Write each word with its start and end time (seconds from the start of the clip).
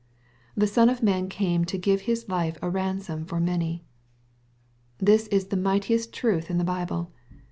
"The 0.57 0.65
Son 0.65 0.89
of 0.89 1.03
man 1.03 1.29
came 1.29 1.63
to 1.65 1.77
give 1.77 2.01
his 2.09 2.27
life 2.27 2.57
a 2.63 2.71
ransom 2.71 3.23
for 3.23 3.39
many." 3.39 3.85
This 4.97 5.27
is 5.27 5.49
the 5.49 5.55
mightiest 5.57 6.11
truth 6.11 6.49
in 6.49 6.57
the 6.57 6.63
Bible. 6.63 7.11